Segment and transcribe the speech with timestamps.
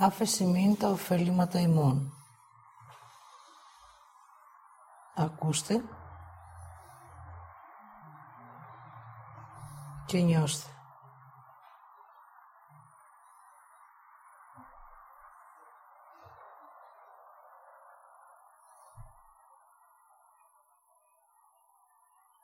[0.00, 2.12] άφεση μην τα ωφέλιματα ημών.
[5.14, 5.84] Ακούστε
[10.06, 10.70] και νιώστε.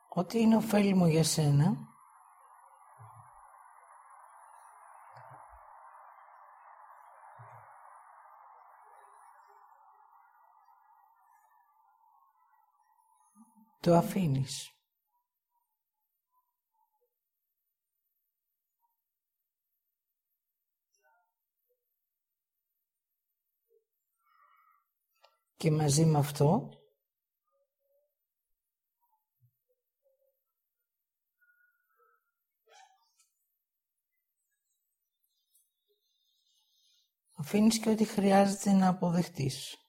[0.09, 1.94] Ό,τι είναι ωφέλιμο για σένα,
[13.85, 14.69] το αφήνεις.
[25.57, 26.71] Και μαζί με αυτό
[37.35, 39.84] αφήνεις και ό,τι χρειάζεται να αποδεχτείς.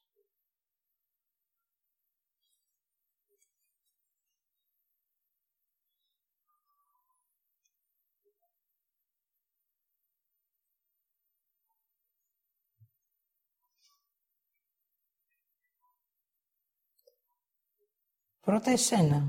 [18.46, 19.24] Πρώτα εσένα.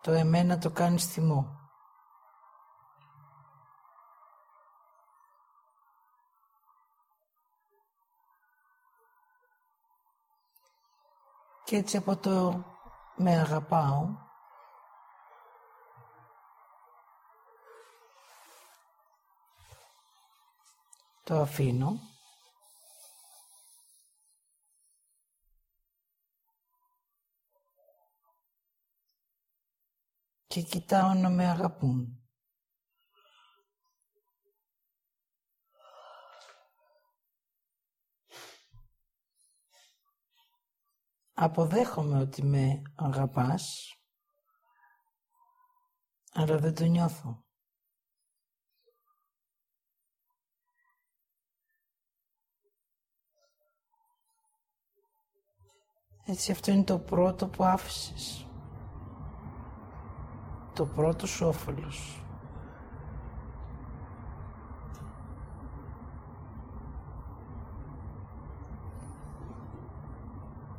[0.00, 1.60] Το εμένα το κάνεις θυμό.
[11.64, 12.64] Και έτσι από το
[13.16, 14.08] με αγαπάω
[21.24, 22.11] το αφήνω
[30.52, 32.22] και κοιτάω να με αγαπούν.
[41.32, 43.94] Αποδέχομαι ότι με αγαπάς,
[46.32, 47.44] αλλά δεν το νιώθω.
[56.24, 58.46] Έτσι αυτό είναι το πρώτο που άφησες
[60.74, 62.22] το πρώτο σου όφελος.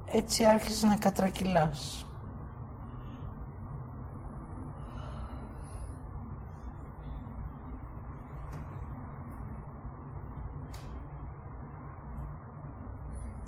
[0.06, 2.06] Έτσι άρχισε να κατρακυλάς.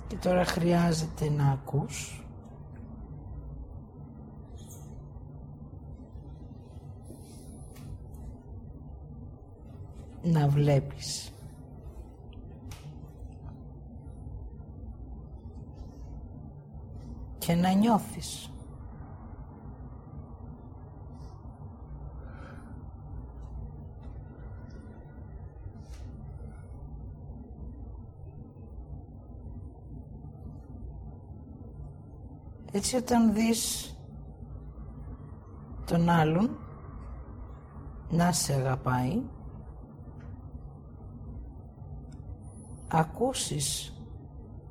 [0.06, 2.25] Και τώρα χρειάζεται να ακούς
[10.26, 11.30] να βλέπεις.
[17.38, 18.50] Και να νιώθεις.
[32.72, 33.90] Έτσι όταν δεις
[35.84, 36.58] τον άλλον
[38.10, 39.22] να σε αγαπάει
[42.88, 44.00] ακούσεις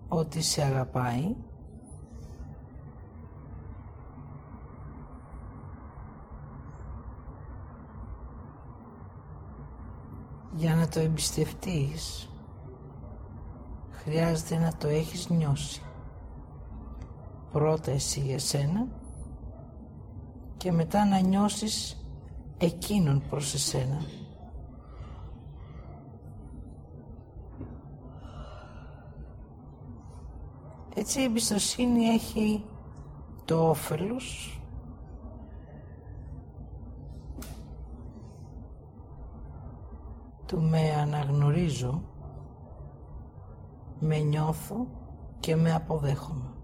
[0.08, 1.36] ότι σε αγαπάει;
[10.56, 12.30] Για να το εμπιστευτείς
[13.92, 15.82] χρειάζεται να το έχεις νιώσει
[17.52, 18.88] πρώτα εσύ για σένα
[20.58, 22.06] και μετά να νιώσεις
[22.58, 23.97] εκείνον προς εσένα.
[31.08, 32.66] Έτσι η εμπιστοσύνη έχει
[33.46, 34.60] το όφελος
[40.46, 42.02] του με αναγνωρίζω,
[44.00, 44.88] με νιώθω
[45.40, 46.54] και με αποδέχομαι.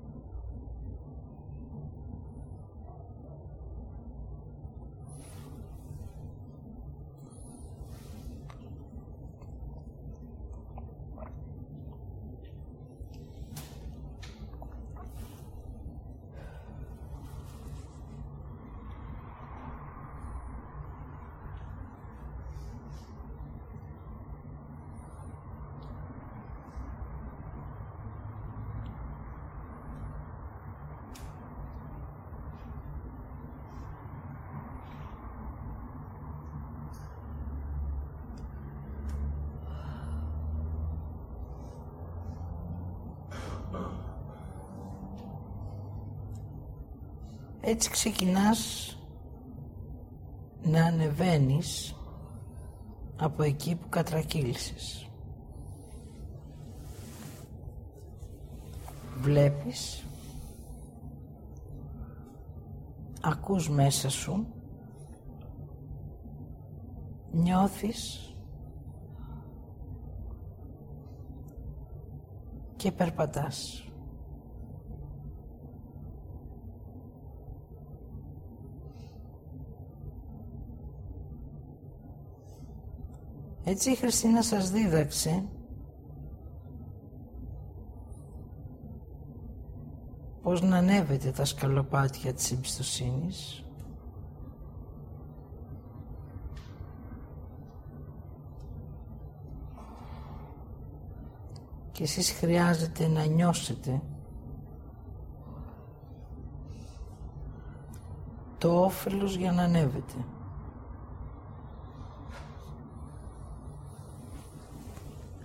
[47.62, 48.96] Έτσι ξεκινάς
[50.64, 51.96] να ανεβαίνεις
[53.18, 55.10] από εκεί που κατρακύλησες.
[59.18, 60.06] Βλέπεις,
[63.22, 64.48] ακούς μέσα σου,
[67.32, 68.34] νιώθεις
[72.76, 73.91] και περπατάς.
[83.72, 85.44] Έτσι η Χριστίνα σας δίδαξε
[90.42, 93.66] πώς να ανέβετε τα σκαλοπάτια της εμπιστοσύνης
[101.92, 104.02] και εσείς χρειάζεται να νιώσετε
[108.58, 110.26] το όφελος για να ανέβετε.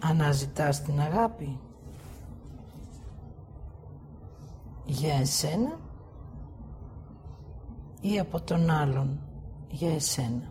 [0.09, 1.59] Αναζητάς την αγάπη
[4.85, 5.79] για εσένα
[8.01, 9.21] ή από τον άλλον
[9.69, 10.51] για εσένα.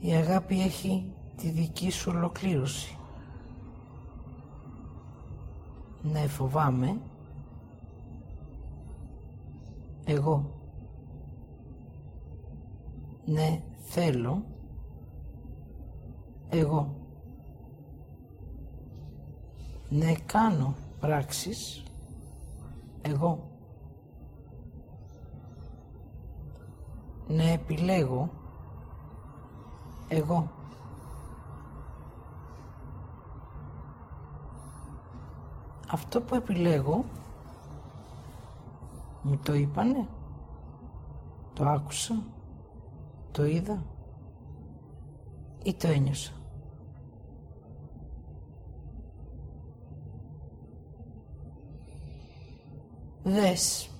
[0.00, 2.98] Η αγάπη έχει τη δική σου ολοκλήρωση.
[6.02, 7.00] Ναι, φοβάμαι.
[10.08, 10.50] Εγώ.
[13.24, 14.44] Ναι, θέλω.
[16.48, 16.94] Εγώ.
[19.88, 21.82] Ναι, κάνω πράξεις.
[23.02, 23.50] Εγώ.
[27.28, 28.30] Ναι, επιλέγω
[30.08, 30.50] εγώ.
[35.90, 37.04] Αυτό που επιλέγω
[39.26, 40.08] μου το είπανε,
[41.52, 42.26] το άκουσα,
[43.30, 43.84] το είδα
[45.64, 46.32] ή το ένιωσα.
[53.22, 53.90] Δες.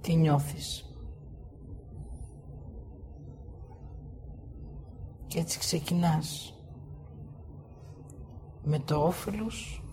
[0.00, 0.88] Τι νιώθεις.
[5.26, 6.58] Και έτσι ξεκινάς
[8.62, 9.83] με το όφελος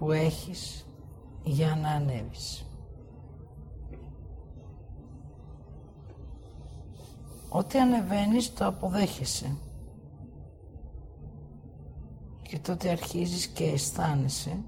[0.00, 0.86] που έχεις
[1.42, 2.64] για να ανέβεις.
[7.48, 9.56] Ό,τι ανεβαίνεις το αποδέχεσαι
[12.42, 14.64] και τότε αρχίζεις και αισθάνεσαι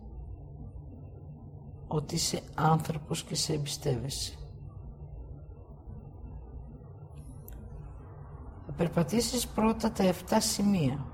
[1.88, 4.34] ότι είσαι άνθρωπος και σε εμπιστεύεσαι.
[8.66, 11.06] Θα περπατήσεις πρώτα τα 7 σημεία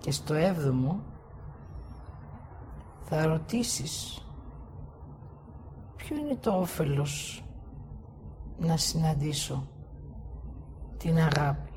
[0.00, 1.14] και στο έβδομο
[3.08, 4.26] θα ρωτήσεις
[5.96, 7.44] ποιο είναι το όφελος
[8.58, 9.68] να συναντήσω
[10.96, 11.70] την αγάπη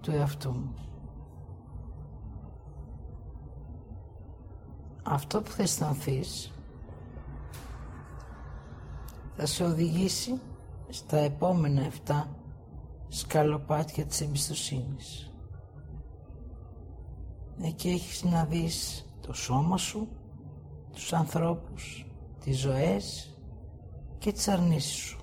[0.00, 0.74] του εαυτού μου.
[5.02, 6.52] Αυτό που θα αισθανθείς
[9.36, 10.40] θα σε οδηγήσει
[10.88, 12.24] στα επόμενα 7
[13.08, 15.32] σκαλοπάτια της εμπιστοσύνης.
[17.62, 20.08] Εκεί έχεις να δεις το σώμα σου,
[20.92, 22.06] τους ανθρώπους,
[22.40, 23.36] τις ζωές
[24.18, 25.16] και τις αρνήσεις σου.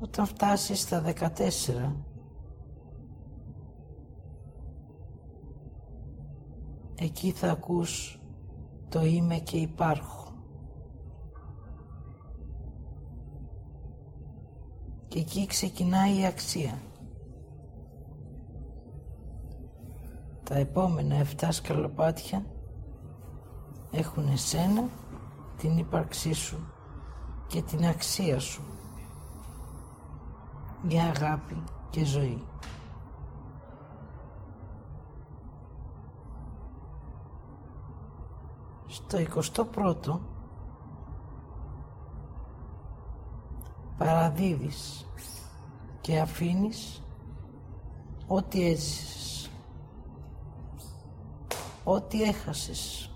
[0.00, 1.96] Όταν φτάσεις στα 14
[6.98, 8.20] εκεί θα ακούς
[8.88, 10.32] το είμαι και υπάρχω.
[15.08, 16.78] Και εκεί ξεκινάει η αξία.
[20.48, 22.44] Τα επόμενα 7 σκαλοπάτια
[23.90, 24.88] έχουν εσένα,
[25.56, 26.72] την ύπαρξή σου
[27.46, 28.62] και την αξία σου
[30.82, 32.44] για αγάπη και ζωή.
[38.86, 40.18] Στο 21ο
[43.98, 45.06] παραδίδεις
[46.00, 47.02] και αφήνεις
[48.26, 49.37] ό,τι έζησες,
[51.90, 53.10] ό,τι έχασες,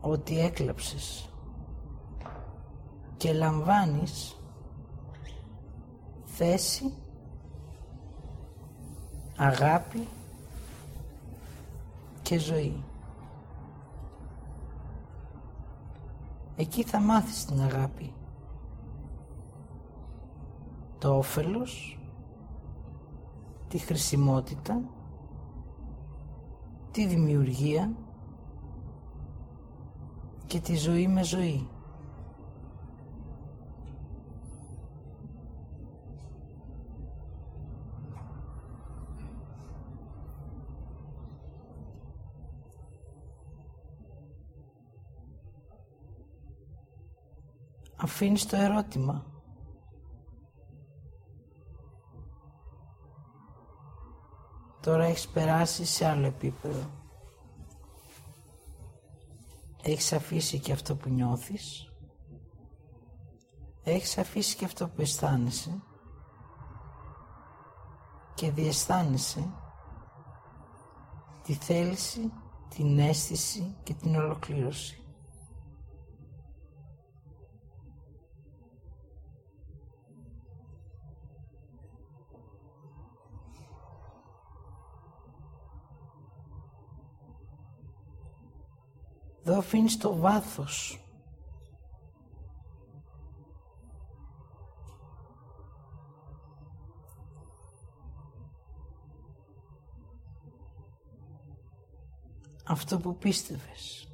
[0.00, 1.30] ό,τι έκλαψες
[3.16, 4.40] και λαμβάνεις
[6.24, 6.92] θέση,
[9.36, 10.08] αγάπη
[12.22, 12.84] και ζωή.
[16.56, 18.12] Εκεί θα μάθεις την αγάπη.
[20.98, 21.98] Το όφελος,
[23.68, 24.80] τη χρησιμότητα,
[26.94, 27.92] τη δημιουργία
[30.46, 31.68] και τη ζωή με ζωή.
[47.96, 49.33] αφήνεις το ερώτημα.
[54.84, 56.90] Τώρα έχεις περάσει σε άλλο επίπεδο.
[59.82, 61.92] Έχεις αφήσει και αυτό που νιώθεις.
[63.82, 65.82] Έχεις αφήσει και αυτό που αισθάνεσαι.
[68.34, 69.54] Και διαισθάνεσαι
[71.42, 72.32] τη θέληση,
[72.68, 75.03] την αίσθηση και την ολοκλήρωση.
[89.54, 91.04] Εδώ αφήνεις το βάθος.
[102.66, 104.08] Αυτό που πίστευες.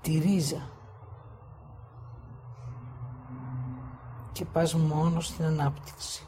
[0.00, 0.70] Τη ρίζα.
[4.32, 6.26] Και πας μόνος στην ανάπτυξη.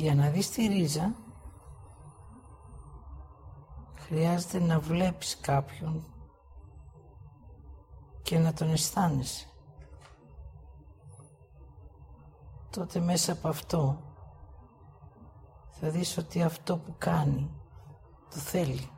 [0.00, 1.14] Για να δεις τη ρίζα
[3.94, 6.04] χρειάζεται να βλέπεις κάποιον
[8.22, 9.46] και να τον αισθάνεσαι.
[12.70, 14.02] Τότε μέσα από αυτό
[15.70, 17.50] θα δεις ότι αυτό που κάνει
[18.30, 18.90] το θέλει.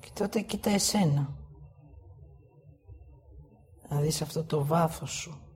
[0.00, 1.34] Και τότε κοίτα εσένα.
[3.88, 5.49] Να δεις αυτό το βάθος σου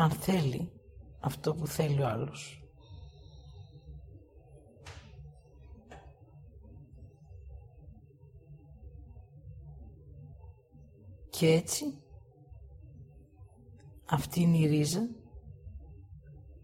[0.00, 0.72] αν θέλει
[1.20, 2.62] αυτό που θέλει ο άλλος.
[11.30, 11.84] Και έτσι
[14.06, 15.08] αυτή είναι η ρίζα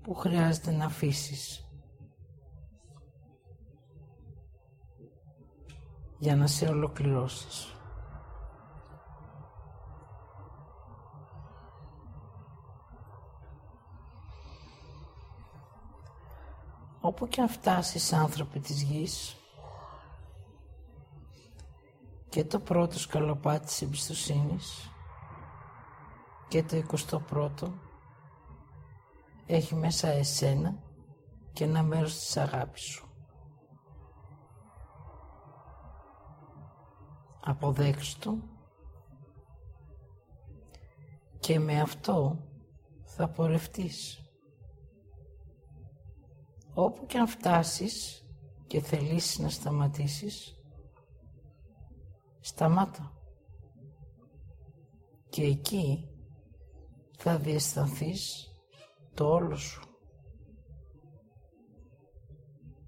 [0.03, 1.69] που χρειάζεται να αφήσεις
[6.19, 7.74] για να σε ολοκληρώσεις.
[17.05, 19.37] Όπου και αν φτάσεις άνθρωποι της γης
[22.29, 24.91] και το πρώτο σκαλοπάτι της εμπιστοσύνης
[26.49, 27.73] και το 21ο
[29.47, 30.83] έχει μέσα εσένα
[31.53, 33.09] και ένα μέρος της αγάπης σου.
[37.41, 38.39] Αποδέξου το
[41.41, 42.39] και με αυτό
[43.05, 44.24] θα πορευτείς.
[46.75, 48.27] Όπου και αν φτάσεις
[48.67, 50.59] και θελήσεις να σταματήσεις,
[52.41, 53.13] σταμάτα.
[55.29, 56.09] Και εκεί
[57.19, 58.53] θα διαισθανθείς
[59.15, 59.83] το όλο σου.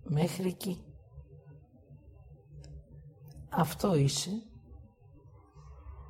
[0.02, 0.84] Μέχρι εκεί.
[3.48, 4.30] Αυτό είσαι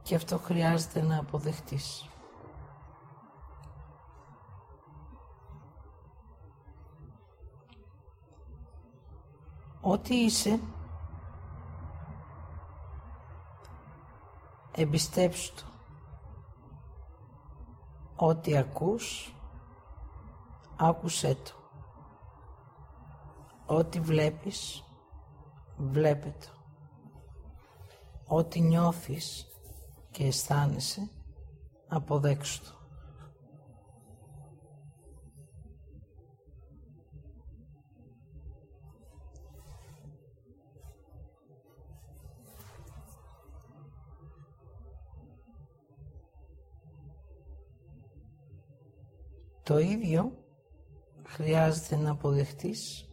[0.03, 2.09] και αυτό χρειάζεται να αποδεχτείς.
[9.89, 10.61] Ό,τι είσαι,
[14.73, 15.63] εμπιστέψου το.
[18.17, 19.35] Ό,τι ακούς,
[20.77, 21.53] άκουσέ το.
[23.67, 24.85] Ό,τι βλέπεις,
[25.77, 26.51] βλέπε το.
[28.37, 29.47] Ό,τι νιώθεις
[30.11, 31.11] και αισθάνεσαι,
[31.89, 32.86] αποδέξου το.
[49.67, 50.33] Το ίδιο
[51.27, 53.11] χρειάζεται να αποδεχτείς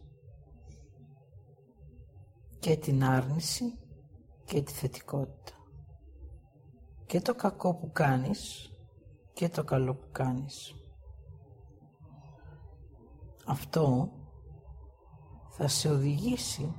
[2.58, 3.78] και την άρνηση
[4.44, 5.52] και τη θετικότητα.
[7.06, 8.70] Και το κακό που κάνεις
[9.32, 10.74] και το καλό που κάνεις.
[13.46, 14.12] Αυτό
[15.48, 16.74] θα σε οδηγήσει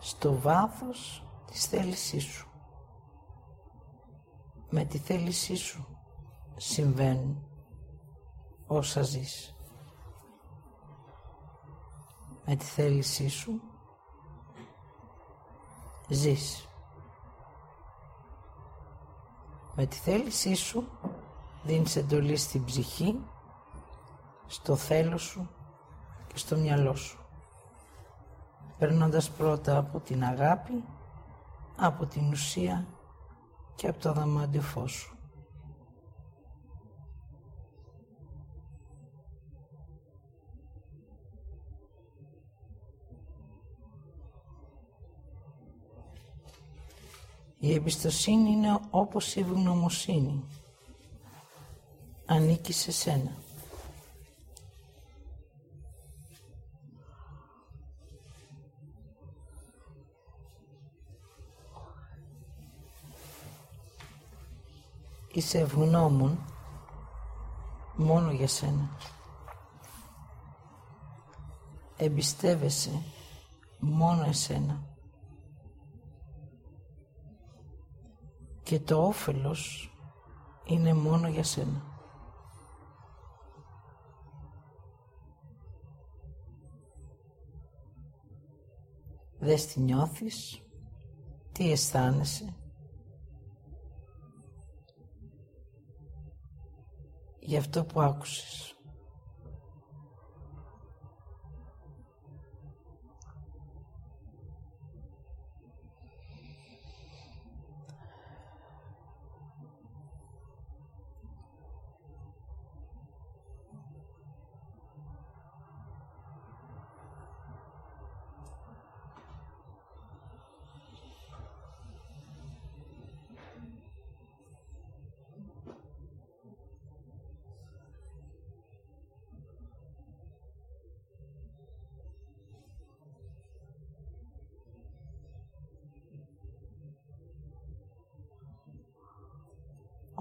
[0.00, 2.48] στο βάθος της θέλησής σου.
[4.70, 5.86] Με τη θέλησή σου
[6.56, 7.48] συμβαίνουν
[8.76, 9.54] όσα ζεις.
[12.46, 13.60] Με τη θέλησή σου
[16.08, 16.68] ζεις.
[19.74, 20.88] Με τη θέλησή σου
[21.62, 23.20] δίνεις εντολή στην ψυχή,
[24.46, 25.48] στο θέλω σου
[26.26, 27.18] και στο μυαλό σου.
[28.78, 30.84] Περνώντας πρώτα από την αγάπη,
[31.76, 32.86] από την ουσία
[33.74, 35.13] και από το δαμάντιο φως σου.
[47.64, 50.44] Η εμπιστοσύνη είναι όπως η ευγνωμοσύνη.
[52.26, 53.30] Ανήκει σε σένα.
[65.32, 66.38] Είσαι ευγνώμων
[67.96, 68.90] μόνο για σένα.
[71.96, 73.02] Εμπιστεύεσαι
[73.78, 74.93] μόνο εσένα.
[78.64, 79.92] Και το όφελος
[80.64, 81.92] είναι μόνο για σένα.
[89.38, 90.62] Δες τι νιώθεις,
[91.52, 92.54] τι αισθάνεσαι.
[97.46, 98.73] για αυτό που άκουσες.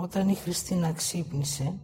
[0.04, 1.80] Όταν η Χριστίνα ξύπνησε,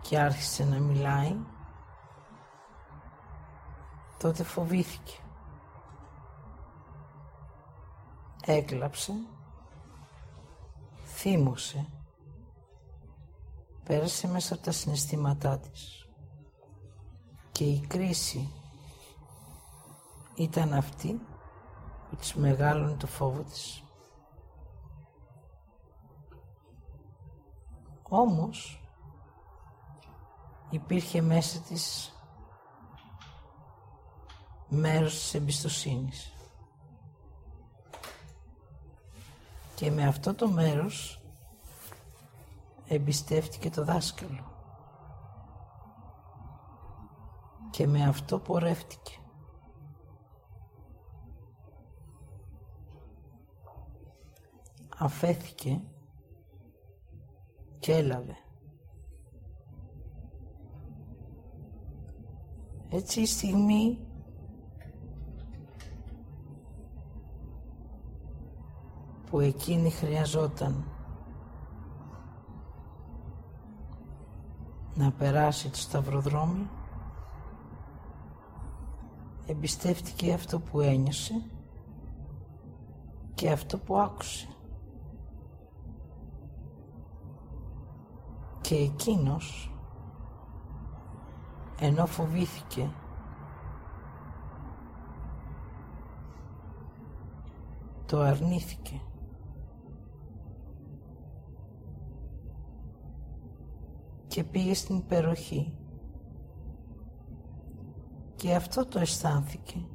[0.00, 1.36] και άρχισε να μιλάει,
[4.18, 5.12] τότε φοβήθηκε.
[8.44, 9.12] Έκλαψε,
[11.04, 11.88] θύμωσε,
[13.84, 16.08] πέρασε μέσα από τα συναισθήματά της
[17.52, 18.52] και η κρίση
[20.34, 21.20] ήταν αυτή
[22.12, 23.82] που της μεγάλωνε το φόβο της.
[28.02, 28.82] Όμως
[30.70, 32.12] υπήρχε μέσα της
[34.68, 36.32] μέρος της εμπιστοσύνης.
[39.74, 41.22] Και με αυτό το μέρος
[42.86, 44.50] εμπιστεύτηκε το δάσκαλο.
[47.70, 49.21] Και με αυτό πορεύτηκε.
[55.02, 55.80] Αφέθηκε
[57.78, 58.36] και έλαβε.
[62.88, 63.98] Έτσι η στιγμή
[69.30, 70.84] που εκείνη χρειαζόταν
[74.94, 76.68] να περάσει το σταυροδρόμι
[79.46, 81.44] εμπιστεύτηκε αυτό που ένιωσε
[83.34, 84.48] και αυτό που άκουσε.
[88.62, 89.74] Και εκείνος,
[91.80, 92.90] ενώ φοβήθηκε,
[98.06, 99.00] το αρνήθηκε.
[104.26, 105.74] Και πήγε στην υπεροχή.
[108.34, 109.86] Και αυτό το αισθάνθηκε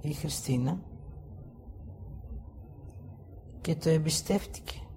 [0.00, 0.80] η Χριστίνα
[3.60, 4.87] και το εμπιστεύτηκε.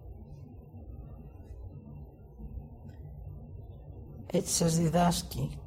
[4.33, 5.59] Έτσι σας διδάσκει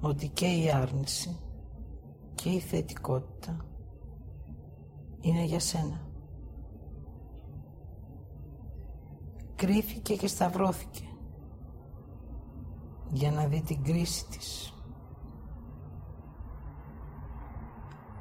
[0.00, 1.36] ότι και η άρνηση
[2.34, 3.56] και η θετικότητα
[5.20, 6.00] είναι για σένα.
[9.54, 11.08] Κρύφηκε και σταυρώθηκε
[13.10, 14.74] για να δει την κρίση της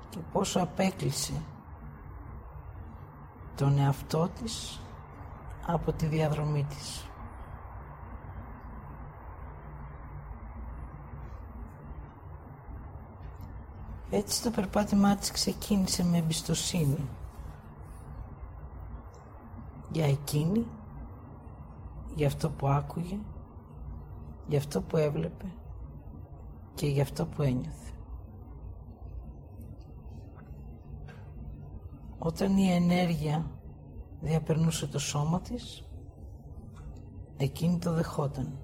[0.10, 1.44] και πόσο απέκλεισε
[3.56, 4.82] τον εαυτό της
[5.68, 7.10] από τη διαδρομή της.
[14.10, 17.10] Έτσι το περπάτημά της ξεκίνησε με εμπιστοσύνη.
[19.92, 20.66] Για εκείνη,
[22.16, 23.20] για αυτό που άκουγε,
[24.48, 25.46] για αυτό που έβλεπε
[26.74, 27.92] και για αυτό που ένιωθε.
[32.20, 33.52] Όταν η ενέργεια
[34.22, 35.90] διαπερνούσε το σώμα της,
[37.38, 38.58] εκείνη το δεχόταν.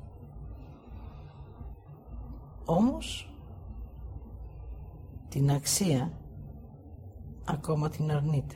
[2.65, 3.32] Όμως,
[5.33, 6.11] την αξία
[7.45, 8.55] ακόμα την αρνείται.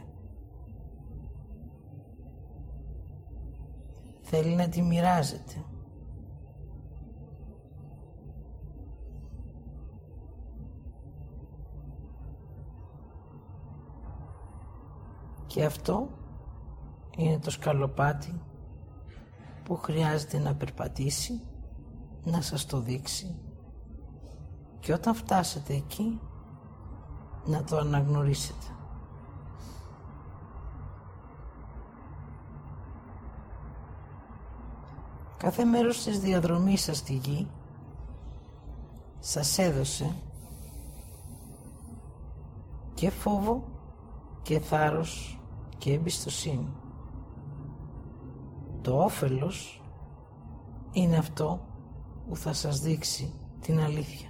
[4.21, 5.65] Θέλει να τη μοιράζεται.
[15.47, 16.09] Και αυτό
[17.17, 18.41] είναι το σκαλοπάτι
[19.63, 21.41] που χρειάζεται να περπατήσει,
[22.23, 23.35] να σας το δείξει
[24.79, 26.19] και όταν φτάσετε εκεί
[27.47, 28.65] να το αναγνωρίσετε.
[35.37, 37.47] Κάθε μέρος της διαδρομής σας στη γη
[39.19, 40.15] σας έδωσε
[42.93, 43.63] και φόβο
[44.41, 45.39] και θάρρος
[45.77, 46.73] και εμπιστοσύνη.
[48.81, 49.81] Το όφελος
[50.91, 51.59] είναι αυτό
[52.27, 54.29] που θα σας δείξει την αλήθεια.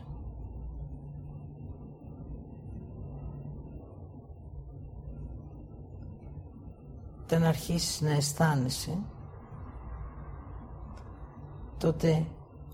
[7.30, 9.00] Όταν αρχίσεις να αισθάνεσαι,
[11.78, 12.28] τότε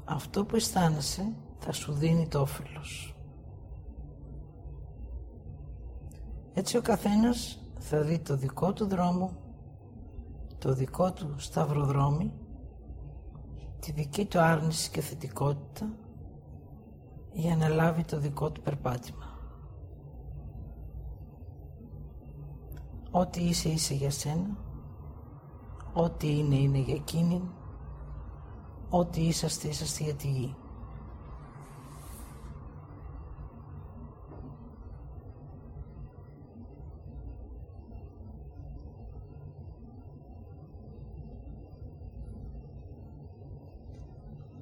[0.06, 3.16] αυτό που αισθάνεσαι θα σου δίνει το όφελος.
[6.54, 9.34] Έτσι ο καθένας θα δει το δικό του δρόμο,
[10.58, 12.34] το δικό του σταυροδρόμι,
[13.80, 15.89] τη δική του άρνηση και θετικότητα
[17.32, 19.33] για να λάβει το δικό του περπάτημα.
[23.15, 24.58] Ό,τι είσαι είσαι για σένα,
[25.93, 27.41] ό,τι είναι είναι για εκείνη,
[28.89, 30.56] ό,τι είσαστε είσαστε για τη γη.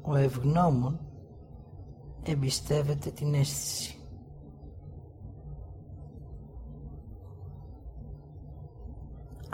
[0.02, 1.00] Ο ευγνώμων
[2.24, 4.01] εμπιστεύεται την αίσθηση.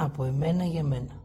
[0.08, 1.22] Από εμένα για μένα.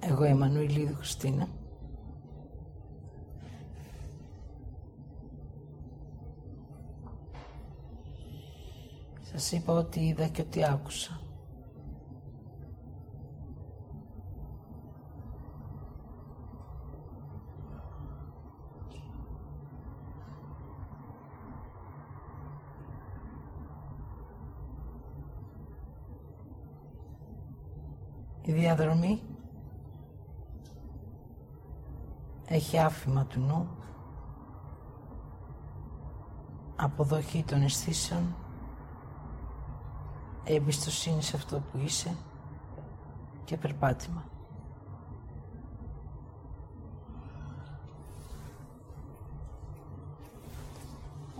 [0.00, 1.48] Εγώ Εμμανουηλίδου Χριστίνα
[9.20, 11.23] Σας είπα ότι είδα και ότι άκουσα.
[28.46, 29.22] Η διαδρομή
[32.46, 33.68] έχει άφημα του νου,
[36.76, 38.34] αποδοχή των αισθήσεων
[40.44, 42.16] εμπιστοσύνη σε αυτό που είσαι
[43.44, 44.24] και περπάτημα.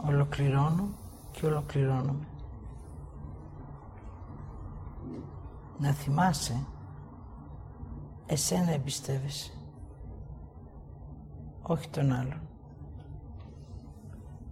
[0.07, 0.89] Ολοκληρώνω
[1.31, 2.29] και ολοκληρώνομαι.
[5.79, 6.67] Να θυμάσαι,
[8.27, 9.53] εσένα εμπιστεύεσαι,
[11.63, 12.49] όχι τον άλλον.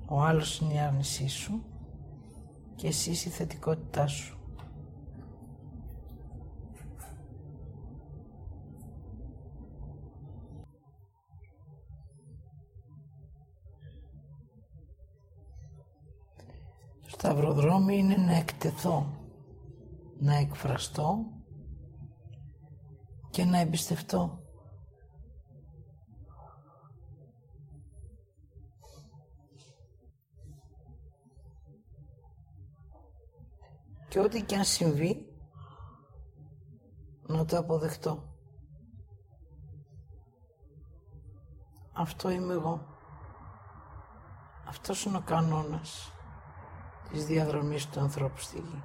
[0.09, 1.63] Ο άλλος είναι η άρνησή σου
[2.75, 4.37] και εσύ η θετικότητά σου.
[17.25, 19.07] σταυροδρόμι είναι να εκτεθώ,
[20.19, 21.25] να εκφραστώ
[23.33, 24.43] και να εμπιστευτώ.
[34.09, 35.27] Και ό,τι και αν συμβεί,
[37.27, 38.23] να το αποδεχτώ.
[41.93, 42.87] Αυτό είμαι εγώ.
[44.69, 46.13] Αυτός είναι ο κανόνας
[47.11, 48.83] της διαδρομής του ανθρώπου στη γη.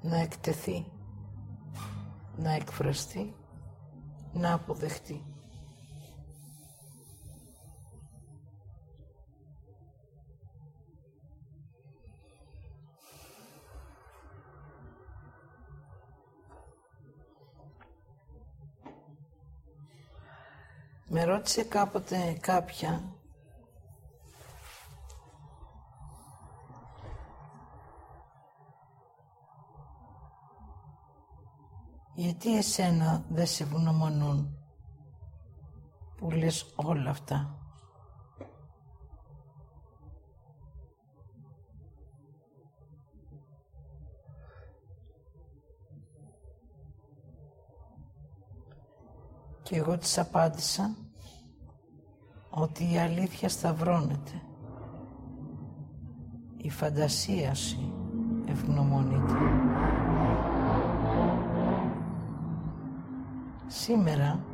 [0.00, 0.99] Να εκτεθεί,
[2.36, 3.34] να εκφραστεί,
[4.32, 5.24] να αποδεχτεί.
[21.12, 23.19] Με ρώτησε κάποτε κάποια
[32.42, 34.58] γιατί εσένα δεν σε βουνομονούν
[36.16, 37.54] που λες όλα αυτά;
[49.62, 50.96] Και εγώ της απάντησα
[52.50, 54.42] ότι η αλήθεια σταυρώνεται.
[56.56, 57.92] Η φαντασία σου
[58.46, 59.69] ευγνωμονείται.
[63.72, 64.44] Σήμερα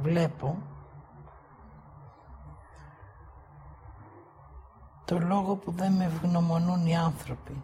[0.00, 0.58] βλέπω
[5.04, 7.62] το λόγο που δεν με ευγνωμονούν οι άνθρωποι.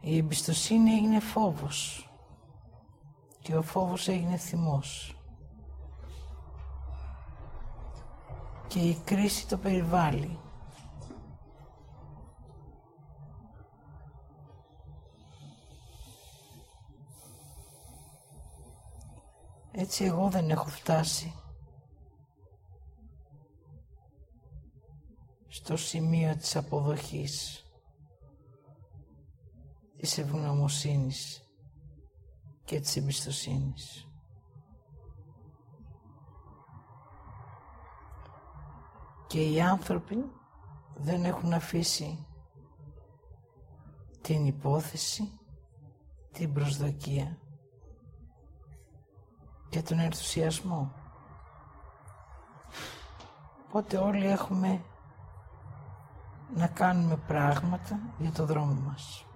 [0.00, 2.10] Η εμπιστοσύνη έγινε φόβος
[3.42, 5.19] και ο φόβος έγινε θυμός.
[8.70, 10.38] Και η κρίση το περιβάλλει.
[19.72, 21.34] Έτσι εγώ δεν έχω φτάσει
[25.48, 27.64] στο σημείο της αποδοχής
[29.96, 31.42] της ευγνωμοσύνης
[32.64, 34.09] και της εμπιστοσύνης.
[39.30, 40.30] Και οι άνθρωποι
[40.94, 42.26] δεν έχουν αφήσει
[44.20, 45.38] την υπόθεση,
[46.32, 47.38] την προσδοκία
[49.68, 50.92] και τον ενθουσιασμό.
[53.68, 54.84] Οπότε όλοι έχουμε
[56.54, 59.26] να κάνουμε πράγματα για το δρόμο μας.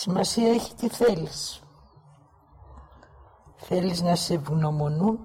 [0.00, 1.62] Σημασία έχει τι θέλεις.
[3.56, 5.18] Θέλεις να σε ευγνωμονούν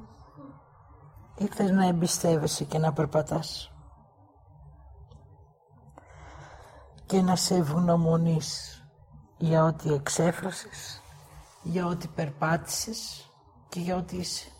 [1.36, 3.72] ή θες να εμπιστεύεσαι και να περπατάς.
[7.06, 8.82] Και να σε ευγνωμονείς
[9.38, 11.02] για ό,τι εξέφρασες,
[11.64, 13.32] για ό,τι περπάτησες
[13.70, 14.52] και για ό,τι είσαι.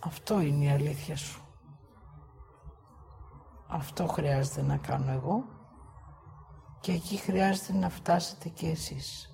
[0.00, 1.42] Αυτό είναι η αλήθεια σου.
[3.68, 5.58] Αυτό χρειάζεται να κάνω εγώ
[6.80, 9.30] και εκεί χρειάζεται να φτάσετε και εσείς.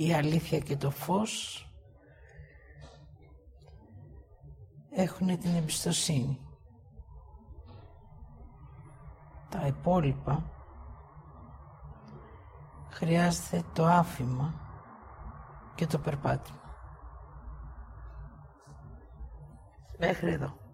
[0.00, 1.62] η αλήθεια και το φως
[4.90, 6.40] έχουν την εμπιστοσύνη.
[9.48, 10.57] Τα υπόλοιπα
[12.98, 14.54] χρειάζεται το άφημα
[15.74, 16.58] και το περπάτημα.
[19.98, 20.67] Μέχρι εδώ.